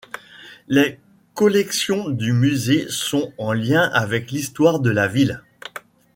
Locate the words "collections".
1.35-2.09